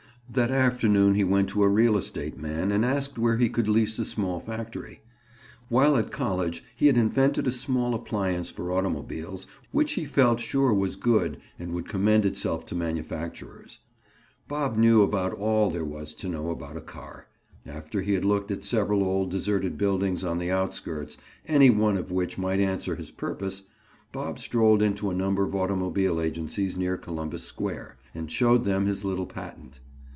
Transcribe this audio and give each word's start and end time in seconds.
That 0.33 0.49
afternoon 0.49 1.15
he 1.15 1.25
went 1.25 1.49
to 1.49 1.63
a 1.63 1.67
real 1.67 1.97
estate 1.97 2.37
man 2.39 2.71
and 2.71 2.85
asked 2.85 3.19
where 3.19 3.35
he 3.35 3.49
could 3.49 3.67
lease 3.67 3.99
a 3.99 4.05
small 4.05 4.39
factory. 4.39 5.01
While 5.67 5.97
at 5.97 6.09
college 6.09 6.63
he 6.73 6.87
had 6.87 6.97
invented 6.97 7.47
a 7.47 7.51
small 7.51 7.93
appliance 7.93 8.49
for 8.49 8.71
automobiles, 8.71 9.45
which 9.73 9.91
he 9.95 10.05
felt 10.05 10.39
sure 10.39 10.73
was 10.73 10.95
good 10.95 11.37
and 11.59 11.73
would 11.73 11.85
commend 11.89 12.25
itself 12.25 12.65
to 12.67 12.75
manufacturers. 12.75 13.79
Bob 14.47 14.77
knew 14.77 15.01
about 15.01 15.33
all 15.33 15.69
there 15.69 15.83
was 15.83 16.13
to 16.13 16.29
know 16.29 16.49
about 16.49 16.77
a 16.77 16.81
car. 16.81 17.27
After 17.65 18.01
he 18.01 18.13
had 18.13 18.23
looked 18.23 18.51
at 18.51 18.63
several 18.63 19.03
old 19.03 19.29
deserted 19.31 19.77
buildings 19.77 20.23
on 20.23 20.37
the 20.37 20.49
outskirts, 20.49 21.17
any 21.45 21.69
one 21.69 21.97
of 21.97 22.09
which 22.09 22.37
might 22.37 22.61
answer 22.61 22.95
his 22.95 23.11
purpose, 23.11 23.63
Bob 24.13 24.39
strolled 24.39 24.81
into 24.81 25.09
a 25.09 25.13
number 25.13 25.43
of 25.43 25.55
automobile 25.55 26.21
agencies 26.21 26.77
near 26.77 26.95
Columbus 26.95 27.43
Square, 27.43 27.97
and 28.15 28.31
showed 28.31 28.63
them 28.63 28.85
his 28.85 29.03
little 29.03 29.27
patent. 29.27 29.81